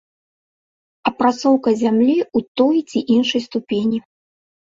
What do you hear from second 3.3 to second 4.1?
ступені.